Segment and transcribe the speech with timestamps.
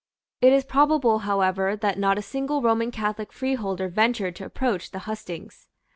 [0.41, 4.97] It is probable however that not a single Roman Catholic freeholder ventured to approach the
[5.05, 5.67] hustings.